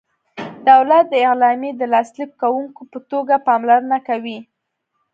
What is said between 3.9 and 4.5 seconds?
کوي.